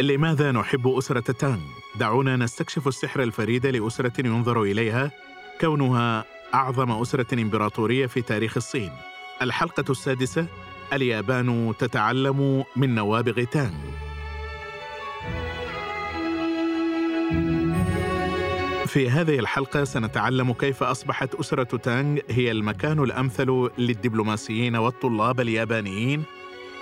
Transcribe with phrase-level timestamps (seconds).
[0.00, 1.60] لماذا نحب أسرة تانغ؟
[1.94, 5.10] دعونا نستكشف السحر الفريد لأسرة ينظر إليها
[5.60, 6.24] كونها
[6.54, 8.90] أعظم أسرة إمبراطورية في تاريخ الصين.
[9.42, 10.46] الحلقة السادسة
[10.92, 13.72] اليابان تتعلم من نوابغ تانغ.
[18.92, 26.22] في هذه الحلقة سنتعلم كيف أصبحت أسرة تانغ هي المكان الأمثل للدبلوماسيين والطلاب اليابانيين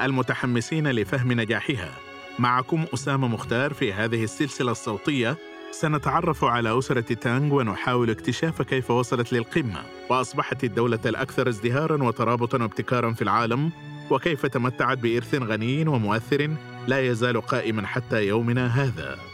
[0.02, 1.90] المتحمسين لفهم نجاحها.
[2.38, 5.36] معكم أسامة مختار في هذه السلسلة الصوتية.
[5.70, 9.82] سنتعرف على أسرة تانغ ونحاول اكتشاف كيف وصلت للقمة.
[10.08, 13.70] وأصبحت الدولة الأكثر ازدهارا وترابطا وابتكارا في العالم.
[14.10, 16.50] وكيف تمتعت بإرث غني ومؤثر
[16.86, 19.29] لا يزال قائما حتى يومنا هذا.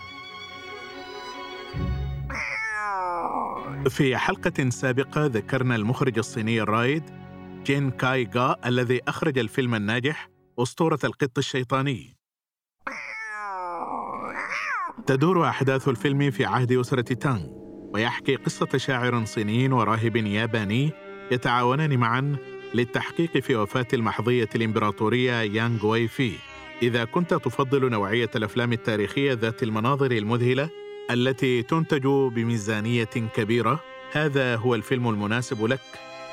[3.88, 7.02] في حلقة سابقة ذكرنا المخرج الصيني الرائد
[7.66, 12.16] جين كاي غا الذي أخرج الفيلم الناجح أسطورة القط الشيطاني.
[15.06, 17.46] تدور أحداث الفيلم في عهد أسرة تانغ
[17.94, 20.90] ويحكي قصة شاعر صيني وراهب ياباني
[21.30, 22.36] يتعاونان معا
[22.74, 26.32] للتحقيق في وفاة المحظية الإمبراطورية يانغ وي في
[26.82, 30.70] إذا كنت تفضل نوعية الأفلام التاريخية ذات المناظر المذهلة
[31.10, 33.80] التي تنتج بميزانية كبيرة.
[34.12, 35.80] هذا هو الفيلم المناسب لك.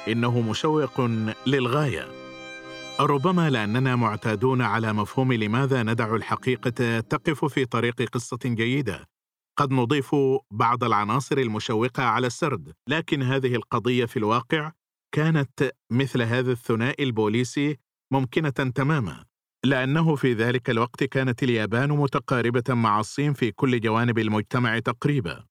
[0.08, 1.02] إنه مشوق
[1.48, 2.08] للغاية.
[3.00, 9.10] ربما لأننا معتادون على مفهوم لماذا ندع الحقيقة تقف في طريق قصة جيدة.
[9.58, 10.16] قد نضيف
[10.52, 14.72] بعض العناصر المشوقة على السرد لكن هذه القضية في الواقع
[15.16, 17.78] كانت مثل هذا الثنائي البوليسي
[18.12, 19.26] ممكنة تماما.
[19.66, 25.46] لأنه في ذلك الوقت كانت اليابان متقاربة مع الصين في كل جوانب المجتمع تقريبا.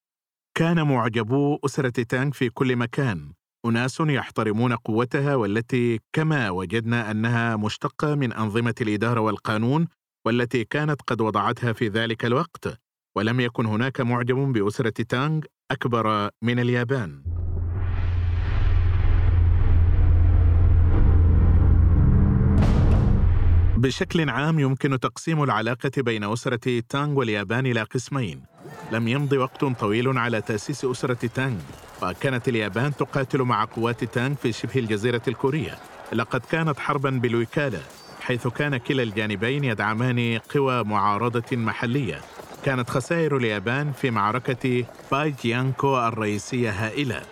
[0.55, 3.33] كان معجبو أسرة تانغ في كل مكان.
[3.67, 9.87] أناس يحترمون قوتها والتي كما وجدنا أنها مشتقة من أنظمة الإدارة والقانون
[10.27, 12.79] والتي كانت قد وضعتها في ذلك الوقت.
[13.17, 15.41] ولم يكن هناك معجب بأسرة تانغ
[15.71, 17.42] أكبر من اليابان.
[23.83, 28.43] بشكل عام يمكن تقسيم العلاقة بين أسرة تانغ واليابان إلى قسمين.
[28.93, 31.61] لم يمض وقت طويل على تأسيس أسرة تانغ
[32.03, 35.79] وكانت اليابان تقاتل مع قوات تانغ في شبه الجزيرة الكورية.
[36.13, 37.81] لقد كانت حربا بالوكالة
[38.21, 42.21] حيث كان كلا الجانبين يدعمان قوى معارضة محلية.
[42.65, 47.23] كانت خسائر اليابان في معركة بايجيانكو الرئيسية هائلة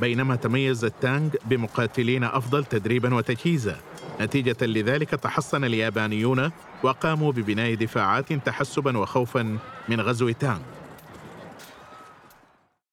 [0.00, 3.80] بينما تميز التانغ بمقاتلين أفضل تدريبا وتجهيزا.
[4.20, 6.50] نتيجة لذلك تحصن اليابانيون
[6.82, 9.58] وقاموا ببناء دفاعات تحسبا وخوفا
[9.88, 10.60] من غزو تانغ.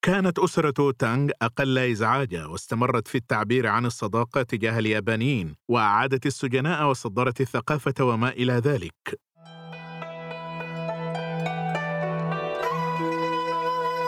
[0.02, 7.42] كانت أسرة تانغ أقل إزعاجا واستمرت في التعبير عن الصداقة تجاه اليابانيين وأعادت السجناء وصدرت
[7.42, 9.20] الثقافة وما إلى ذلك.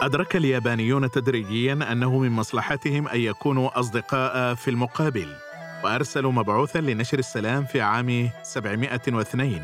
[0.02, 5.49] أدرك اليابانيون تدريجيا أنه من مصلحتهم أن يكونوا أصدقاء في المقابل.
[5.84, 9.62] وأرسلوا مبعوثا لنشر السلام في عام 702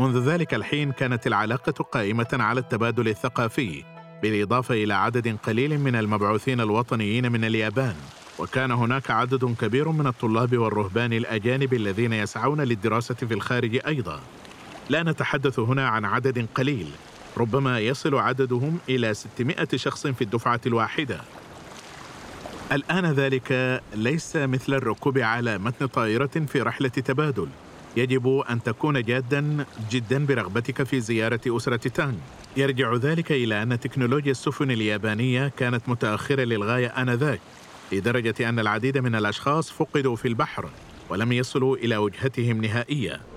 [0.00, 3.84] منذ ذلك الحين كانت العلاقة قائمة على التبادل الثقافي
[4.22, 7.94] بالإضافة إلى عدد قليل من المبعوثين الوطنيين من اليابان.
[8.38, 14.20] وكان هناك عدد كبير من الطلاب والرهبان الأجانب الذين يسعون للدراسة في الخارج أيضا.
[14.90, 16.90] لا نتحدث هنا عن عدد قليل
[17.36, 21.20] ربما يصل عددهم إلى 600 شخص في الدفعة الواحدة.
[22.72, 27.48] الآن ذلك ليس مثل الركوب على متن طائرة في رحلة تبادل.
[27.96, 32.14] يجب أن تكون جادا جدا برغبتك في زيارة أسرة تانغ
[32.56, 37.40] يرجع ذلك إلى أن تكنولوجيا السفن اليابانية كانت متأخرة للغاية آنذاك
[37.92, 40.70] لدرجة أن العديد من الأشخاص فقدوا في البحر
[41.08, 43.31] ولم يصلوا إلى وجهتهم نهائياً.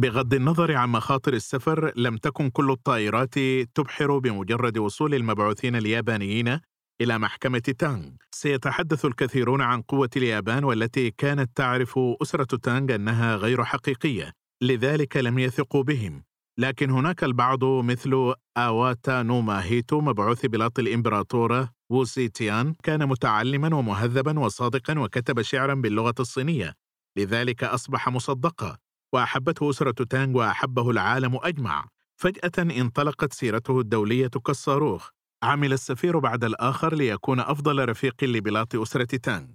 [0.00, 3.38] بغض النظر عن مخاطر السفر لم تكن كل الطائرات
[3.74, 6.60] تبحر بمجرد وصول المبعوثين اليابانيين
[7.00, 8.08] إلى محكمة تانغ.
[8.34, 14.32] سيتحدث الكثيرون عن قوة اليابان والتي كانت تعرف أسرة تانغ أنها غير حقيقية
[14.62, 16.24] لذلك لم يثقوا بهم.
[16.58, 24.38] لكن هناك البعض مثل آواتا نوما هيتو مبعوث بلاط الإمبراطورة ووسي تيان كان متعلما ومهذبا
[24.38, 26.74] وصادقا وكتب شعرا باللغة الصينية
[27.18, 28.76] لذلك أصبح مصدقا.
[29.12, 31.88] وأحبته أسرة تانغ وأحبه العالم أجمع.
[32.16, 35.08] فجأة انطلقت سيرته الدولية كالصاروخ.
[35.42, 39.46] عمل السفير بعد الآخر ليكون أفضل رفيق لبلاط أسرة تانغ.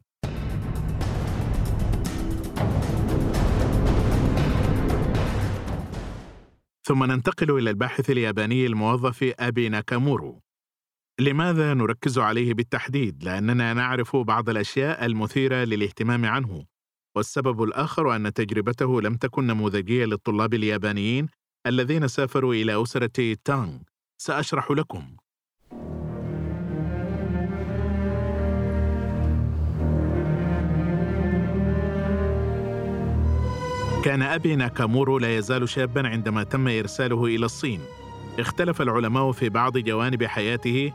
[6.88, 10.42] ثم ننتقل إلى الباحث الياباني الموظف أبي ناكامورو.
[11.20, 16.66] لماذا نركز عليه بالتحديد؟ لأننا نعرف بعض الأشياء المثيرة للاهتمام عنه.
[17.16, 21.28] والسبب الآخر أن تجربته لم تكن نموذجية للطلاب اليابانيين
[21.68, 23.78] الذين سافروا إلى أسرة تانغ
[24.18, 25.04] سأشرح لكم.
[34.04, 37.82] كان أبي ناكامورو لا يزال شابا عندما تم إرساله إلى الصين.
[38.40, 40.92] اختلف العلماء في بعض جوانب حياته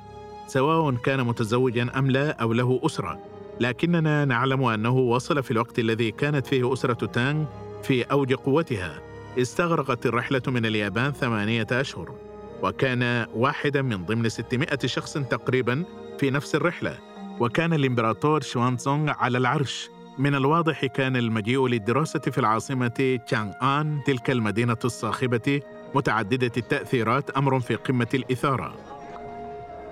[0.46, 3.39] سواء كان متزوجا أم لا أو له أسرة.
[3.60, 7.44] لكننا نعلم أنه وصل في الوقت الذي كانت فيه أسرة تانغ
[7.82, 9.00] في أوج قوتها.
[9.38, 12.14] استغرقت الرحلة من اليابان ثمانية أشهر
[12.62, 15.84] وكان واحدا من ضمن 600 شخص تقريبا
[16.18, 16.98] في نفس الرحلة
[17.40, 19.88] وكان الإمبراطور شوانزونغ على العرش.
[20.18, 25.60] من الواضح كان المجيء للدراسة في العاصمة تشانغ آن تلك المدينة الصاخبة
[25.94, 28.89] متعددة التأثيرات أمر في قمة الإثارة.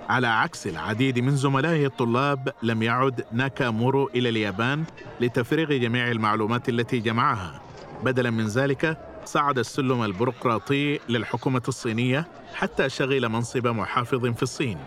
[0.09, 4.83] على عكس العديد من زملائه الطلاب لم يعد ناكامورو إلى اليابان
[5.21, 7.61] لتفريغ جميع المعلومات التي جمعها.
[8.03, 14.77] بدلا من ذلك صعد السلم البيروقراطي للحكومة الصينية حتى شغل منصب محافظ في الصين.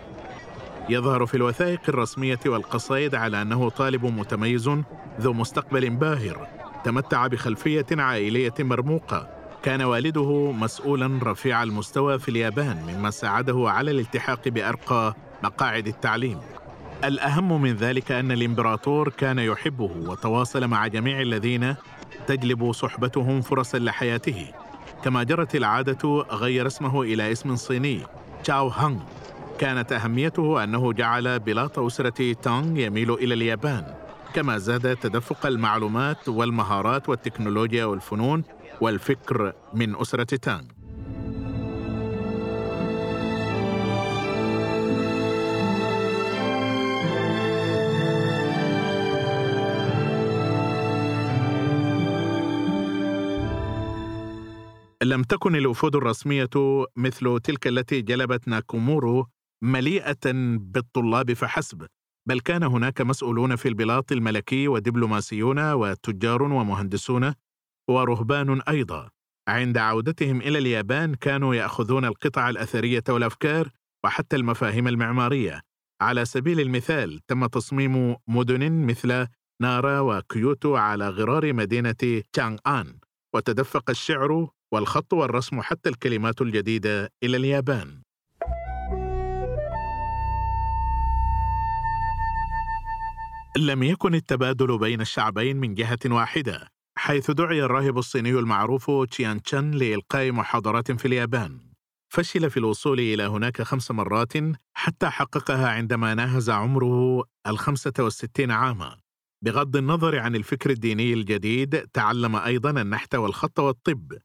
[0.89, 4.69] يظهر في الوثائق الرسمية والقصائد على أنه طالب متميز
[5.19, 6.47] ذو مستقبل باهر
[6.83, 9.42] تمتع بخلفية عائلية مرموقة.
[9.63, 16.39] كان والده مسؤولا رفيع المستوى في اليابان مما ساعده على الالتحاق بأرقى مقاعد التعليم.
[17.03, 21.75] الأهم من ذلك أن الإمبراطور كان يحبه وتواصل مع جميع الذين
[22.27, 24.47] تجلب صحبتهم فرصا لحياته.
[25.03, 27.99] كما جرت العادة غير اسمه إلى اسم صيني
[28.43, 28.99] تشاو هانغ.
[29.59, 33.85] كانت أهميته أنه جعل بلاط أسرة تونغ يميل إلى اليابان.
[34.33, 38.43] كما زاد تدفق المعلومات والمهارات والتكنولوجيا والفنون
[38.81, 40.63] والفكر من أسرة تانغ.
[55.03, 56.49] لم تكن الوفود الرسمية
[56.95, 59.27] مثل تلك التي جلبت ناكومورو
[59.63, 61.87] مليئة بالطلاب فحسب
[62.25, 67.33] بل كان هناك مسؤولون في البلاط الملكي ودبلوماسيون وتجار ومهندسون
[67.89, 69.09] ورهبان أيضا.
[69.47, 73.69] عند عودتهم إلى اليابان كانوا يأخذون القطع الأثرية والأفكار
[74.03, 75.61] وحتى المفاهيم المعمارية.
[76.01, 79.27] على سبيل المثال تم تصميم مدن مثل
[79.61, 82.99] نارا وكيوتو على غرار مدينة تشانغ آن
[83.35, 88.01] وتدفق الشعر والخط والرسم حتى الكلمات الجديدة إلى اليابان.
[93.57, 96.72] لم يكن التبادل بين الشعبين من جهة واحدة.
[97.03, 101.59] حيث دعي الراهب الصيني المعروف تشيان تشان لإلقاء محاضرات في اليابان.
[102.13, 104.33] فشل في الوصول إلى هناك خمس مرات
[104.73, 108.99] حتى حققها عندما ناهز عمره الخمسة والستين عاما.
[109.45, 114.17] بغض النظر عن الفكر الديني الجديد تعلم أيضا النحت والخط والطب.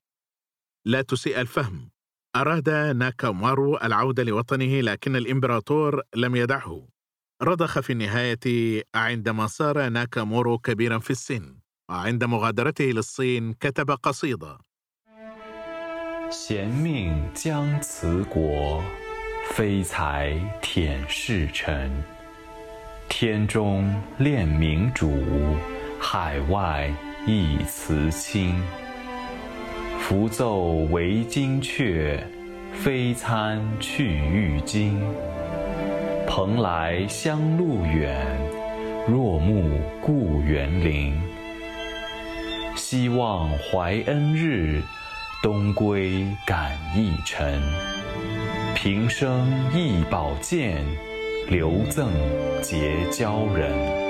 [0.86, 1.90] لا تسيء الفهم.
[2.36, 6.88] أراد ناكامارو العودة لوطنه لكن الإمبراطور لم يدعه.
[7.42, 11.58] رضخ في النهاية عندما صار ناكامورو كبيرا في السن.
[11.89, 14.57] وعند مغادرته للصين كتب قصيدة
[16.31, 18.81] 贤命将辞国，
[19.51, 21.91] 非才舔世臣。
[23.07, 25.11] 天中炼明主，
[25.99, 26.89] 海外
[27.27, 28.55] 一辞亲。
[29.99, 32.19] 符奏为金阙，
[32.73, 34.99] 非参去玉京。
[36.27, 38.25] 蓬莱乡路远，
[39.07, 41.13] 若慕故园邻。
[42.87, 44.81] 希望怀恩日，
[45.41, 47.61] 东归感义臣。
[48.75, 50.83] 平生易宝剑，
[51.49, 52.11] 留赠
[52.61, 54.03] 结交人。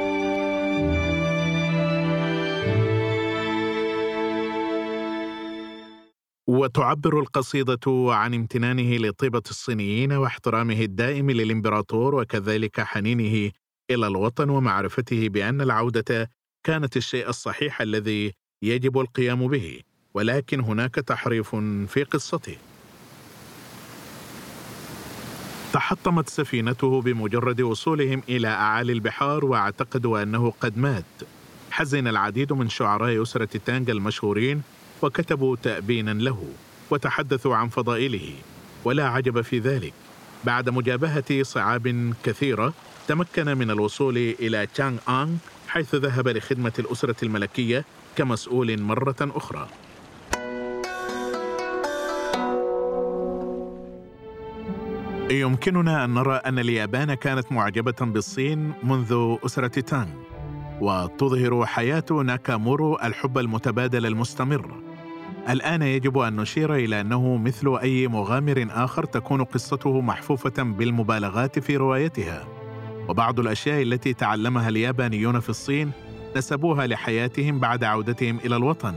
[6.48, 13.51] وتعبر القصيدة عن امتنانه لطيبة الصينيين واحترامه الدائم للإمبراطور وكذلك حنينه
[13.91, 16.29] إلى الوطن ومعرفته بأن العودة
[16.63, 19.81] كانت الشيء الصحيح الذي يجب القيام به
[20.15, 21.57] ولكن هناك تحريف
[21.88, 22.57] في قصته.
[25.73, 31.05] تحطمت سفينته بمجرد وصولهم إلى أعالي البحار واعتقدوا أنه قد مات.
[31.71, 34.62] حزن العديد من شعراء أسرة تانغ المشهورين
[35.03, 36.49] وكتبوا تأبينا له
[36.91, 38.35] وتحدثوا عن فضائله.
[38.85, 39.93] ولا عجب في ذلك.
[40.45, 42.75] بعد مجابهة صعاب كثيرة
[43.09, 45.37] تمكن من الوصول إلى تشانغ آنغ
[45.68, 47.84] حيث ذهب لخدمة الأسرة الملكية
[48.16, 49.68] كمسؤول مرة أخرى.
[55.30, 60.08] يمكننا أن نرى أن اليابان كانت معجبة بالصين منذ أسرة تانغ
[60.80, 64.75] وتظهر حياة ناكامورو الحب المتبادل المستمر.
[65.48, 71.76] الآن يجب أن نشير إلى أنه مثل أي مغامر آخر تكون قصته محفوفة بالمبالغات في
[71.76, 72.58] روايتها.
[73.09, 75.91] وبعض الأشياء التي تعلمها اليابانيون في الصين
[76.37, 78.95] نسبوها لحياتهم بعد عودتهم إلى الوطن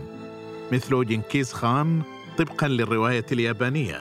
[0.72, 2.01] مثل جنكيز خان
[2.38, 4.00] طبقا للرواية اليابانية.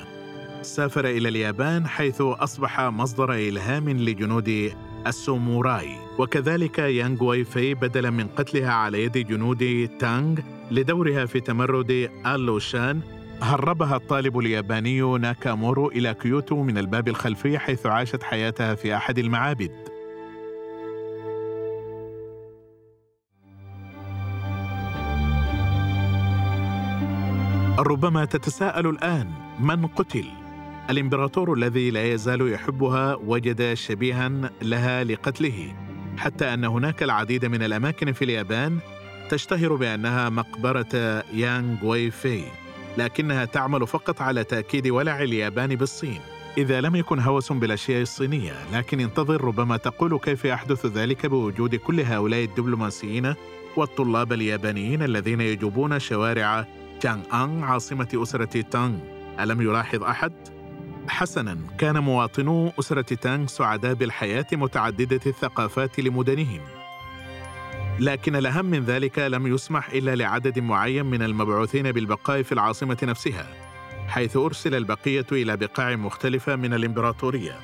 [0.63, 4.73] سافر إلى اليابان حيث أصبح مصدر إلهام لجنود
[5.07, 5.97] السوموراي.
[6.19, 10.39] وكذلك يانغ واي في بدلا من قتلها على يد جنود تانغ
[10.71, 13.01] لدورها في تمرد آلوشان
[13.43, 19.90] هربها الطالب الياباني ناكامورو إلى كيوتو من الباب الخلفي حيث عاشت حياتها في أحد المعابد.
[27.81, 30.25] ربما تتساءل الآن من قتل؟
[30.91, 35.75] الإمبراطور الذي لا يزال يحبها وجد شبيها لها لقتله
[36.19, 38.79] حتى أن هناك العديد من الأماكن في اليابان
[39.31, 42.43] تشتهر بأنها مقبرة يانغ وي في
[42.99, 46.21] لكنها تعمل فقط على تأكيد ولع اليابان بالصين
[46.59, 52.01] إذا لم يكن هوس بالأشياء الصينية لكن انتظر ربما تقول كيف يحدث ذلك بوجود كل
[52.01, 53.35] هؤلاء الدبلوماسيين
[53.77, 56.67] والطلاب اليابانيين الذين يجوبون شوارع
[57.01, 58.99] تشانغ أنغ عاصمة أسرة تانغ.
[59.41, 60.33] ألم يلاحظ أحد؟
[61.09, 66.61] حسنا كان مواطنو أسرة تانغ سعداء بالحياة متعددة الثقافات لمدنهم.
[68.01, 73.47] لكن الأهم من ذلك لم يسمح إلا لعدد معين من المبعوثين بالبقاء في العاصمة نفسها
[74.09, 77.57] حيث أرسل البقية إلى بقاع مختلفة من الإمبراطورية.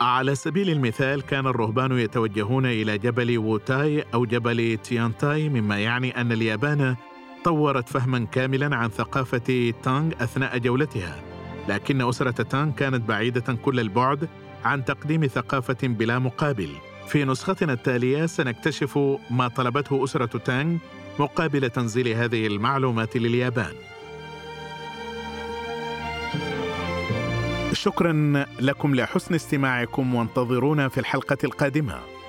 [0.00, 6.32] على سبيل المثال كان الرهبان يتوجهون إلى جبل ووتاي أو جبل تيانتاي مما يعني أن
[6.32, 6.96] اليابان
[7.44, 11.22] طورت فهما كاملا عن ثقافة تانغ أثناء جولتها
[11.68, 14.28] لكن أسرة تانغ كانت بعيدة كل البعد
[14.64, 16.70] عن تقديم ثقافة بلا مقابل.
[17.06, 18.98] في نسختنا التالية سنكتشف
[19.30, 20.78] ما طلبته أسرة تانغ
[21.18, 23.74] مقابل تنزيل هذه المعلومات لليابان.
[27.72, 32.19] شكرا لكم لحسن استماعكم وانتظرونا في الحلقة القادمة.